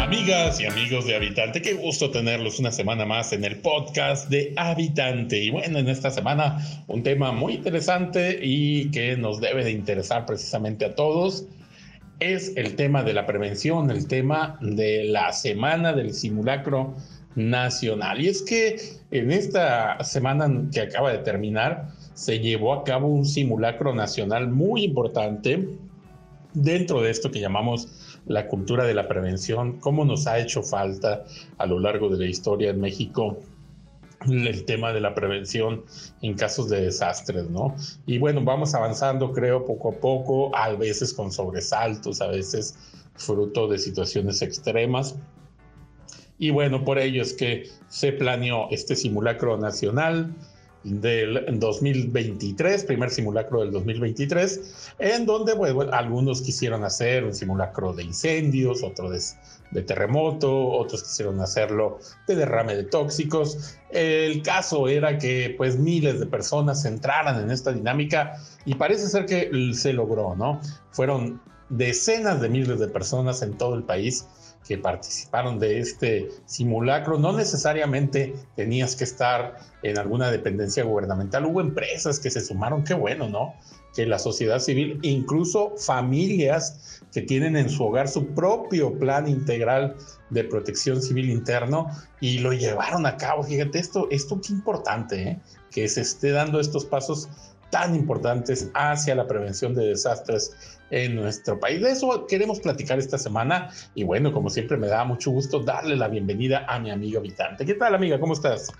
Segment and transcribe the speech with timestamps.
[0.00, 4.54] Amigas y amigos de Habitante, qué gusto tenerlos una semana más en el podcast de
[4.56, 5.44] Habitante.
[5.44, 10.24] Y bueno, en esta semana un tema muy interesante y que nos debe de interesar
[10.24, 11.44] precisamente a todos
[12.18, 16.96] es el tema de la prevención, el tema de la semana del simulacro
[17.34, 18.22] nacional.
[18.22, 18.80] Y es que
[19.10, 24.84] en esta semana que acaba de terminar se llevó a cabo un simulacro nacional muy
[24.84, 25.68] importante
[26.54, 31.24] dentro de esto que llamamos la cultura de la prevención, cómo nos ha hecho falta
[31.58, 33.38] a lo largo de la historia en México
[34.28, 35.82] el tema de la prevención
[36.20, 37.74] en casos de desastres, ¿no?
[38.06, 42.76] Y bueno, vamos avanzando, creo, poco a poco, a veces con sobresaltos, a veces
[43.14, 45.16] fruto de situaciones extremas.
[46.38, 50.34] Y bueno, por ello es que se planeó este simulacro nacional
[50.82, 58.04] del 2023, primer simulacro del 2023, en donde bueno, algunos quisieron hacer un simulacro de
[58.04, 59.36] incendios, otros
[59.72, 63.76] de, terremoto, otros quisieron hacerlo de derrame de tóxicos.
[63.90, 69.26] El caso era que pues miles de personas entraran en esta dinámica y parece ser
[69.26, 70.60] que se logró, ¿no?
[70.90, 74.26] Fueron decenas de miles de personas en todo el país
[74.66, 77.18] que participaron de este simulacro.
[77.18, 81.46] No necesariamente tenías que estar en alguna dependencia gubernamental.
[81.46, 83.54] Hubo empresas que se sumaron, qué bueno, ¿no?
[83.94, 89.96] Que la sociedad civil, incluso familias que tienen en su hogar su propio plan integral
[90.28, 91.88] de protección civil interno
[92.20, 93.42] y lo llevaron a cabo.
[93.42, 95.40] Fíjate, esto, esto qué importante, ¿eh?
[95.70, 97.28] Que se esté dando estos pasos
[97.70, 101.80] tan importantes hacia la prevención de desastres en nuestro país.
[101.80, 105.96] De eso queremos platicar esta semana y bueno, como siempre me da mucho gusto darle
[105.96, 107.64] la bienvenida a mi amigo habitante.
[107.64, 108.18] ¿Qué tal amiga?
[108.18, 108.72] ¿Cómo estás?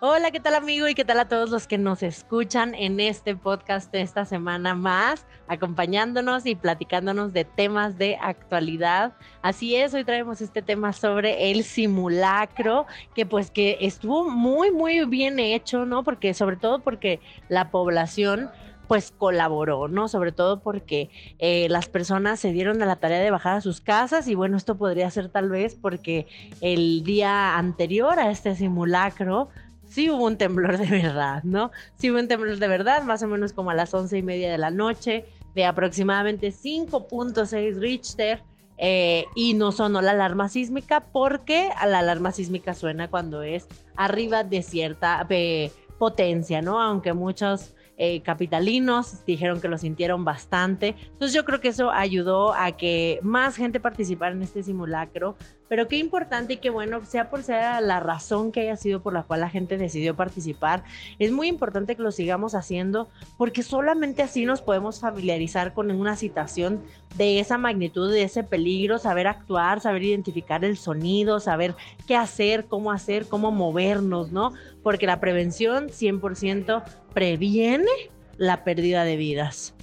[0.00, 0.86] Hola, ¿qué tal amigo?
[0.86, 5.26] Y qué tal a todos los que nos escuchan en este podcast esta semana más,
[5.48, 9.14] acompañándonos y platicándonos de temas de actualidad.
[9.42, 15.04] Así es, hoy traemos este tema sobre el simulacro, que pues que estuvo muy, muy
[15.04, 16.04] bien hecho, ¿no?
[16.04, 18.50] Porque sobre todo porque la población
[18.86, 20.08] pues colaboró, ¿no?
[20.08, 23.80] Sobre todo porque eh, las personas se dieron a la tarea de bajar a sus
[23.80, 26.26] casas y bueno, esto podría ser tal vez porque
[26.60, 29.50] el día anterior a este simulacro,
[29.88, 31.70] sí hubo un temblor de verdad, ¿no?
[31.96, 34.50] Sí hubo un temblor de verdad, más o menos como a las once y media
[34.50, 38.42] de la noche, de aproximadamente 5.6 Richter.
[38.80, 43.66] Eh, y no sonó la alarma sísmica porque la alarma sísmica suena cuando es
[43.96, 46.80] arriba de cierta eh, potencia, ¿no?
[46.80, 50.94] Aunque muchos eh, capitalinos dijeron que lo sintieron bastante.
[51.12, 55.36] Entonces yo creo que eso ayudó a que más gente participara en este simulacro.
[55.68, 59.12] Pero qué importante y qué bueno, sea por sea la razón que haya sido por
[59.12, 60.82] la cual la gente decidió participar,
[61.18, 66.16] es muy importante que lo sigamos haciendo porque solamente así nos podemos familiarizar con una
[66.16, 66.82] situación
[67.16, 71.74] de esa magnitud, de ese peligro, saber actuar, saber identificar el sonido, saber
[72.06, 74.52] qué hacer, cómo hacer, cómo movernos, ¿no?
[74.82, 76.82] Porque la prevención 100%
[77.18, 77.90] previene
[78.36, 79.74] la pérdida de vidas.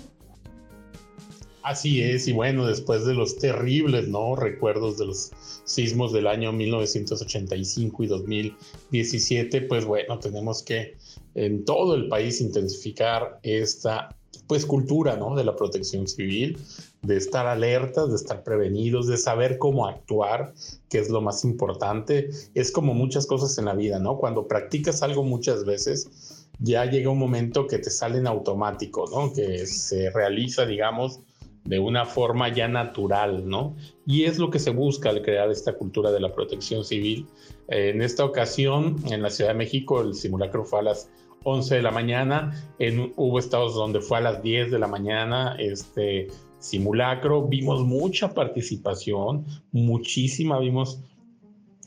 [1.63, 4.37] Así es, y bueno, después de los terribles, ¿no?
[4.37, 5.31] Recuerdos de los
[5.65, 10.95] sismos del año 1985 y 2017, pues bueno, tenemos que
[11.33, 14.15] en todo el país intensificar esta
[14.47, 15.35] pues cultura, ¿no?
[15.35, 16.57] De la protección civil,
[17.01, 20.53] de estar alertas, de estar prevenidos, de saber cómo actuar,
[20.89, 22.29] que es lo más importante.
[22.53, 24.19] Es como muchas cosas en la vida, ¿no?
[24.19, 29.33] Cuando practicas algo muchas veces, ya llega un momento que te sale en automático, ¿no?
[29.33, 31.21] Que se realiza, digamos,
[31.65, 33.75] de una forma ya natural, ¿no?
[34.05, 37.27] Y es lo que se busca al crear esta cultura de la protección civil.
[37.67, 41.09] en esta ocasión, en la Ciudad de México, el simulacro fue a las
[41.43, 45.55] 11 de la mañana, en, hubo estados donde fue a las 10 de la mañana,
[45.57, 46.27] este
[46.59, 50.99] simulacro, vimos mucha participación, muchísima, vimos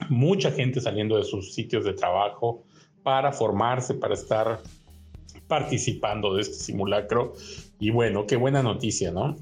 [0.09, 2.63] mucha gente saliendo de sus sitios de trabajo
[3.09, 4.61] para formarse, para estar
[5.47, 7.33] participando de este simulacro.
[7.81, 9.35] Y bueno, qué buena noticia, ¿no?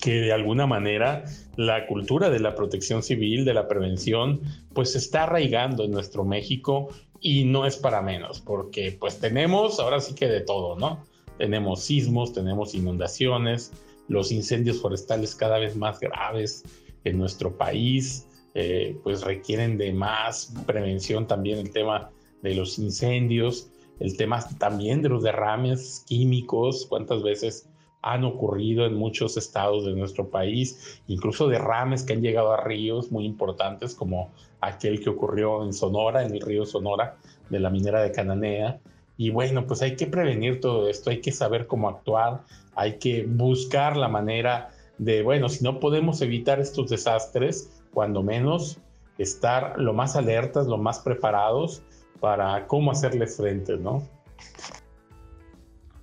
[0.00, 1.24] que de alguna manera
[1.56, 4.40] la cultura de la protección civil, de la prevención,
[4.72, 6.88] pues se está arraigando en nuestro México
[7.20, 11.04] y no es para menos, porque pues tenemos ahora sí que de todo, ¿no?
[11.36, 13.72] Tenemos sismos, tenemos inundaciones,
[14.08, 16.62] los incendios forestales cada vez más graves
[17.04, 22.10] en nuestro país, eh, pues requieren de más prevención también el tema
[22.44, 23.70] de los incendios,
[24.00, 27.66] el tema también de los derrames químicos, cuántas veces
[28.02, 33.10] han ocurrido en muchos estados de nuestro país, incluso derrames que han llegado a ríos
[33.10, 34.30] muy importantes como
[34.60, 37.16] aquel que ocurrió en Sonora, en el río Sonora
[37.48, 38.78] de la minera de Cananea.
[39.16, 42.42] Y bueno, pues hay que prevenir todo esto, hay que saber cómo actuar,
[42.74, 48.80] hay que buscar la manera de, bueno, si no podemos evitar estos desastres, cuando menos
[49.16, 51.82] estar lo más alertas, lo más preparados
[52.20, 54.02] para cómo hacerles frente, ¿no?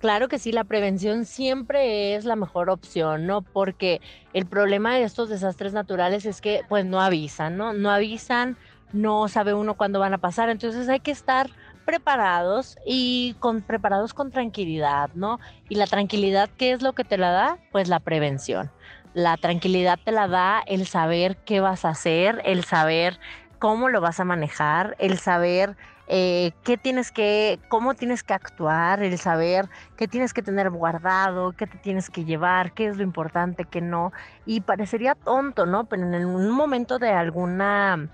[0.02, 3.42] Claro que sí, la prevención siempre es la mejor opción, ¿no?
[3.42, 4.00] Porque
[4.32, 7.72] el problema de estos desastres naturales es que pues no avisan, ¿no?
[7.72, 8.56] No avisan,
[8.92, 11.50] no sabe uno cuándo van a pasar, entonces hay que estar
[11.84, 15.38] preparados y con preparados con tranquilidad, ¿no?
[15.68, 17.58] Y la tranquilidad, ¿qué es lo que te la da?
[17.70, 18.72] Pues la prevención.
[19.14, 23.20] La tranquilidad te la da el saber qué vas a hacer, el saber
[23.60, 25.76] cómo lo vas a manejar, el saber
[26.08, 31.52] eh, qué tienes que, cómo tienes que actuar, el saber qué tienes que tener guardado,
[31.52, 34.12] qué te tienes que llevar, qué es lo importante, qué no.
[34.44, 35.84] Y parecería tonto, ¿no?
[35.84, 38.08] Pero en un momento de alguna,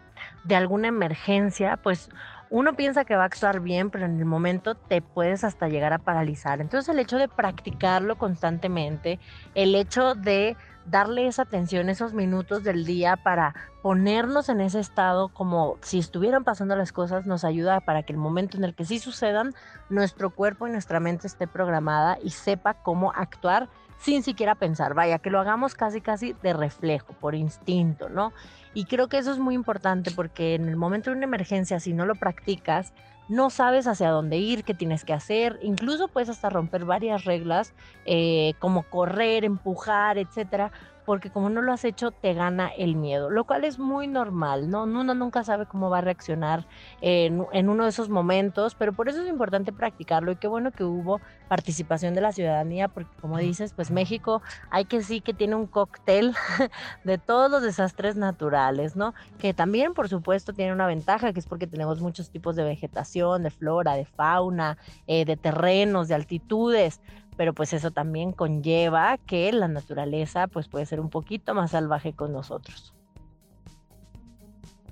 [0.44, 2.10] de alguna emergencia, pues
[2.50, 5.92] uno piensa que va a actuar bien, pero en el momento te puedes hasta llegar
[5.92, 6.60] a paralizar.
[6.60, 9.18] Entonces el hecho de practicarlo constantemente,
[9.54, 10.56] el hecho de
[10.90, 16.44] darle esa atención, esos minutos del día para ponernos en ese estado como si estuvieran
[16.44, 19.54] pasando las cosas, nos ayuda para que el momento en el que sí sucedan,
[19.88, 23.68] nuestro cuerpo y nuestra mente esté programada y sepa cómo actuar
[23.98, 28.32] sin siquiera pensar, vaya, que lo hagamos casi casi de reflejo, por instinto, ¿no?
[28.72, 31.92] Y creo que eso es muy importante porque en el momento de una emergencia, si
[31.92, 32.92] no lo practicas,
[33.28, 37.74] no sabes hacia dónde ir, qué tienes que hacer, incluso puedes hasta romper varias reglas
[38.06, 40.72] eh, como correr, empujar, etcétera,
[41.08, 44.68] porque como no lo has hecho, te gana el miedo, lo cual es muy normal,
[44.68, 44.82] ¿no?
[44.82, 46.66] Uno nunca sabe cómo va a reaccionar
[47.00, 50.70] en, en, uno de esos momentos, pero por eso es importante practicarlo y qué bueno
[50.70, 55.32] que hubo participación de la ciudadanía, porque como dices, pues México hay que sí que
[55.32, 56.34] tiene un cóctel
[57.04, 59.14] de todos los desastres naturales, ¿no?
[59.38, 63.44] Que también, por supuesto, tiene una ventaja, que es porque tenemos muchos tipos de vegetación,
[63.44, 64.76] de flora, de fauna,
[65.06, 67.00] eh, de terrenos, de altitudes,
[67.38, 72.12] pero pues eso también conlleva que la naturaleza pues puede ser un poquito más salvaje
[72.12, 72.92] con nosotros.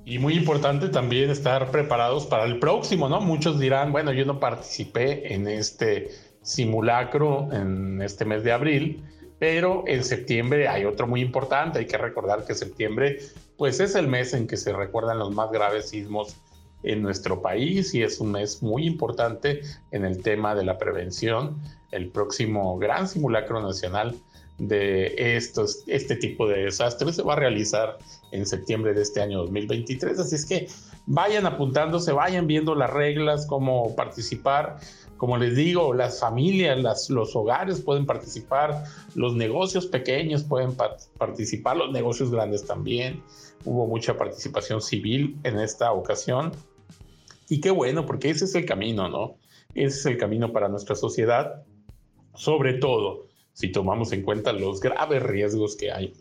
[0.05, 3.21] Y muy importante también estar preparados para el próximo, ¿no?
[3.21, 6.09] Muchos dirán, bueno, yo no participé en este
[6.41, 9.05] simulacro en este mes de abril,
[9.41, 11.81] pero en septiembre hay otro muy importante.
[11.81, 13.19] Hay que recordar que septiembre,
[13.57, 16.37] pues es el mes en que se recuerdan los más graves sismos
[16.83, 21.61] en nuestro país y es un mes muy importante en el tema de la prevención.
[21.91, 24.15] El próximo gran simulacro nacional
[24.59, 27.99] de estos, este tipo de desastres se va a realizar
[28.33, 30.19] en septiembre de este año 2023.
[30.19, 30.69] Así es que
[31.07, 34.79] vayan apuntándose, vayan viendo las reglas, cómo participar.
[35.17, 38.85] Como les digo, las familias, las, los hogares pueden participar,
[39.15, 40.77] los negocios pequeños pueden
[41.19, 43.23] participar, los negocios grandes también.
[43.65, 46.53] Hubo mucha participación civil en esta ocasión.
[47.49, 49.37] Y qué bueno, porque ese es el camino, ¿no?
[49.75, 51.63] Ese es el camino para nuestra sociedad,
[52.35, 56.13] sobre todo si tomamos en cuenta los graves riesgos que hay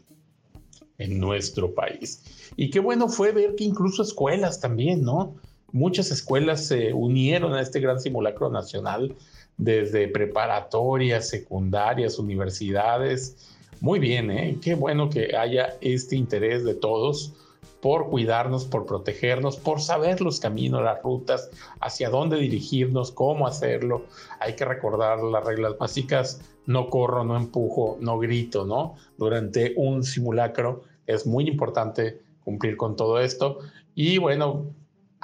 [0.98, 2.24] en nuestro país.
[2.56, 5.36] Y qué bueno fue ver que incluso escuelas también, ¿no?
[5.75, 9.13] Muchas escuelas se unieron a este gran simulacro nacional,
[9.57, 13.54] desde preparatorias, secundarias, universidades.
[13.81, 14.57] Muy bien, ¿eh?
[14.62, 17.33] Qué bueno que haya este interés de todos
[17.81, 21.50] por cuidarnos, por protegernos, por saber los caminos, las rutas,
[21.81, 24.06] hacia dónde dirigirnos, cómo hacerlo.
[24.39, 28.96] Hay que recordar las reglas básicas, no corro, no empujo, no grito, ¿no?
[29.17, 33.60] Durante un simulacro es muy importante cumplir con todo esto.
[33.94, 34.67] Y bueno,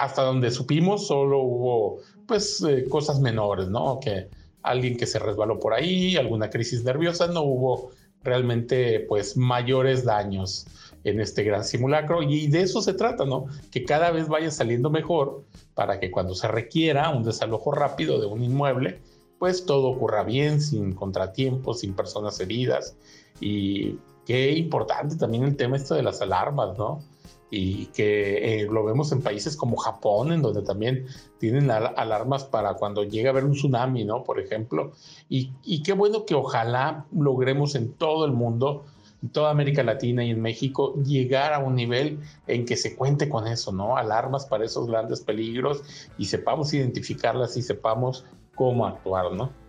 [0.02, 4.00] hasta donde supimos, solo hubo pues eh, cosas menores, ¿no?
[4.00, 4.30] Que
[4.64, 7.92] alguien que se resbaló por ahí, alguna crisis nerviosa, no hubo
[8.24, 10.66] realmente pues mayores daños
[11.04, 13.46] en este gran simulacro y de eso se trata, ¿no?
[13.72, 15.44] Que cada vez vaya saliendo mejor
[15.76, 19.02] para que cuando se requiera un desalojo rápido de un inmueble,
[19.38, 22.96] pues todo ocurra bien, sin contratiempos, sin personas heridas
[23.40, 27.04] y qué importante también el tema esto de las alarmas, ¿no?
[27.52, 31.06] Y que eh, lo vemos en países como Japón, en donde también
[31.38, 34.24] tienen alarmas para cuando llega a haber un tsunami, ¿no?
[34.24, 34.94] Por ejemplo.
[35.30, 38.86] Y, y qué bueno que ojalá logremos en todo el mundo
[39.22, 43.30] en toda América Latina y en México llegar a un nivel en que se cuente
[43.30, 43.98] con eso, ¿no?
[43.98, 45.84] Alarmas para esos grandes peligros
[46.18, 49.61] y sepamos identificarlas y sepamos cómo actuar, ¿no?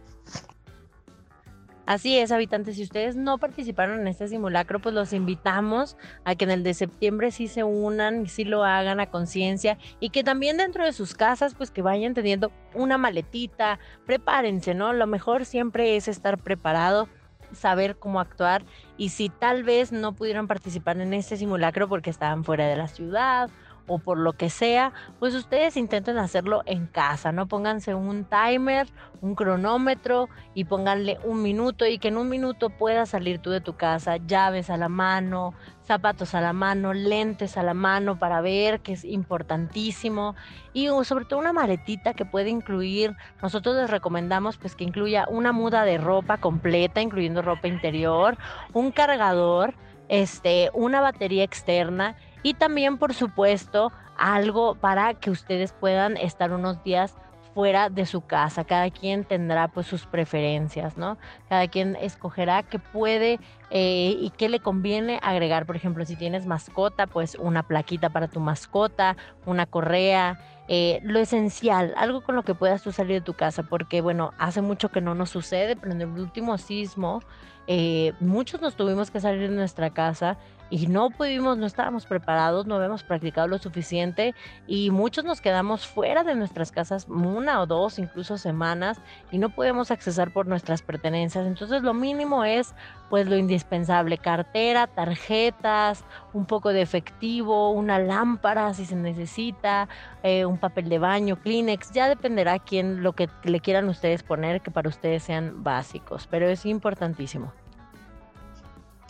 [1.85, 2.77] Así es, habitantes.
[2.77, 6.75] Si ustedes no participaron en este simulacro, pues los invitamos a que en el de
[6.75, 11.15] septiembre sí se unan sí lo hagan a conciencia y que también dentro de sus
[11.15, 14.93] casas, pues que vayan teniendo una maletita, prepárense, ¿no?
[14.93, 17.09] Lo mejor siempre es estar preparado
[17.53, 18.65] saber cómo actuar
[18.97, 22.89] y si tal vez no pudieron participar en este simulacro porque estaban fuera de la
[22.89, 23.51] ciudad
[23.87, 27.47] o por lo que sea, pues ustedes intenten hacerlo en casa, ¿no?
[27.47, 28.89] Pónganse un timer,
[29.21, 33.61] un cronómetro y pónganle un minuto y que en un minuto puedas salir tú de
[33.61, 38.41] tu casa, llaves a la mano, zapatos a la mano, lentes a la mano para
[38.41, 40.35] ver, que es importantísimo,
[40.73, 45.53] y sobre todo una maletita que puede incluir, nosotros les recomendamos pues que incluya una
[45.53, 48.37] muda de ropa completa, incluyendo ropa interior,
[48.73, 49.75] un cargador,
[50.09, 56.83] este, una batería externa y también por supuesto algo para que ustedes puedan estar unos
[56.85, 57.15] días
[57.55, 58.65] fuera de su casa.
[58.65, 61.19] Cada quien tendrá pues sus preferencias, ¿no?
[61.49, 63.39] Cada quien escogerá qué puede
[63.71, 65.67] eh, y qué le conviene agregar.
[65.67, 71.19] Por ejemplo, si tienes mascota, pues una plaquita para tu mascota, una correa, eh, lo
[71.19, 74.91] esencial, algo con lo que puedas tú salir de tu casa, porque bueno, hace mucho
[74.91, 77.21] que no nos sucede, pero en el último sismo
[77.67, 80.39] eh, muchos nos tuvimos que salir de nuestra casa
[80.73, 84.35] y no pudimos, no estábamos preparados, no habíamos practicado lo suficiente
[84.67, 88.99] y muchos nos quedamos fuera de nuestras casas una o dos, incluso semanas
[89.31, 91.47] y no podemos accesar por nuestras pertenencias.
[91.47, 92.75] Entonces lo mínimo es
[93.11, 99.91] pues lo indispensable, cartera, tarjetas, un poco de efectivo, una lámpara si se necesita,
[100.23, 104.63] eh, un papel de baño, Kleenex, ya dependerá quién lo que le quieran ustedes poner
[104.63, 107.53] que para ustedes sean básicos, pero es importantísimo.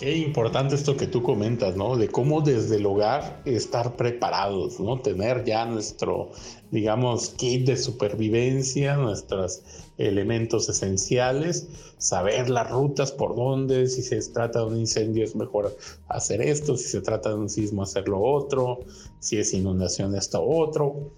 [0.03, 1.97] Qué importante esto que tú comentas, ¿no?
[1.97, 4.99] De cómo desde el hogar estar preparados, ¿no?
[4.99, 6.33] Tener ya nuestro,
[6.73, 9.63] digamos, kit de supervivencia, nuestros
[9.99, 11.69] elementos esenciales,
[11.99, 15.79] saber las rutas por dónde, si se trata de un incendio es mejor
[16.09, 18.81] hacer esto, si se trata de un sismo hacer lo otro,
[19.21, 21.13] si es inundación esto otro.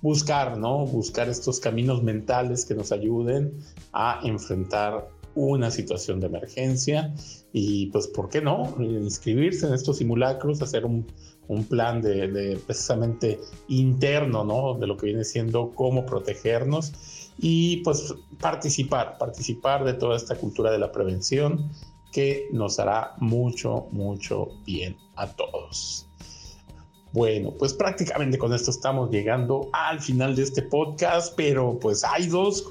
[0.00, 0.86] Buscar, ¿no?
[0.86, 3.58] Buscar estos caminos mentales que nos ayuden
[3.92, 7.14] a enfrentar una situación de emergencia
[7.52, 8.74] y pues, ¿por qué no?
[8.78, 11.06] Inscribirse en estos simulacros, hacer un,
[11.68, 14.74] plan de, precisamente interno, ¿no?
[14.78, 16.92] De lo que viene siendo cómo protegernos
[17.38, 21.70] y pues participar, participar de toda esta cultura de la prevención
[22.12, 26.06] que nos hará mucho, mucho bien a todos.
[27.12, 32.28] Bueno, pues prácticamente con esto estamos llegando al final de este podcast, pero pues hay
[32.28, 32.64] dos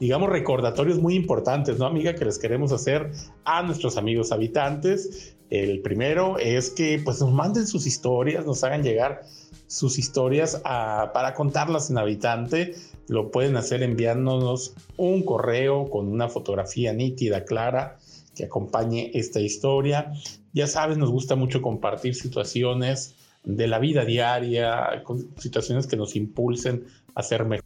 [0.00, 2.14] digamos, recordatorios muy importantes, ¿no, amiga?
[2.14, 3.10] Que les queremos hacer
[3.44, 5.36] a nuestros amigos habitantes.
[5.50, 9.22] El primero es que pues nos manden sus historias, nos hagan llegar
[9.66, 12.74] sus historias para contarlas en habitante.
[13.08, 17.98] Lo pueden hacer enviándonos un correo con una fotografía nítida, clara,
[18.34, 20.12] que acompañe esta historia.
[20.52, 25.02] Ya sabes, nos gusta mucho compartir situaciones de la vida diaria,
[25.36, 27.63] situaciones que nos impulsen a ser mejor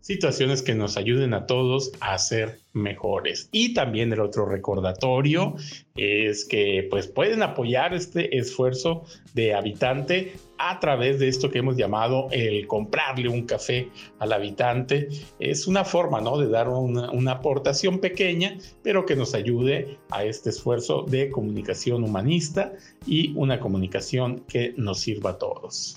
[0.00, 3.48] situaciones que nos ayuden a todos a ser mejores.
[3.52, 5.56] Y también el otro recordatorio
[5.96, 9.04] es que pues pueden apoyar este esfuerzo
[9.34, 13.88] de habitante a través de esto que hemos llamado el comprarle un café
[14.18, 15.08] al habitante.
[15.38, 16.38] Es una forma, ¿no?
[16.38, 22.04] De dar una, una aportación pequeña, pero que nos ayude a este esfuerzo de comunicación
[22.04, 22.72] humanista
[23.06, 25.94] y una comunicación que nos sirva a todos.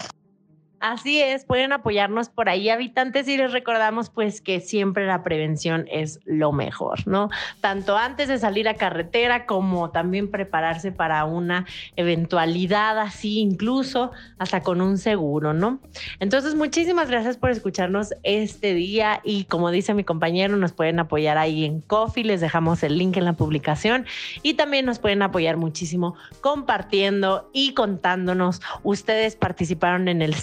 [0.84, 5.86] Así es, pueden apoyarnos por ahí, habitantes, y les recordamos pues que siempre la prevención
[5.90, 7.30] es lo mejor, ¿no?
[7.62, 14.60] Tanto antes de salir a carretera como también prepararse para una eventualidad así, incluso hasta
[14.60, 15.80] con un seguro, ¿no?
[16.20, 21.38] Entonces, muchísimas gracias por escucharnos este día y como dice mi compañero, nos pueden apoyar
[21.38, 24.06] ahí en Coffee, les dejamos el link en la publicación
[24.42, 30.34] y también nos pueden apoyar muchísimo compartiendo y contándonos, ustedes participaron en el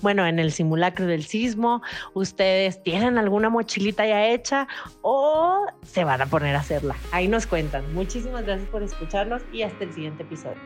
[0.00, 1.82] bueno, en el simulacro del sismo,
[2.14, 4.68] ustedes tienen alguna mochilita ya hecha
[5.02, 6.96] o se van a poner a hacerla.
[7.12, 7.92] Ahí nos cuentan.
[7.94, 10.58] Muchísimas gracias por escucharnos y hasta el siguiente episodio.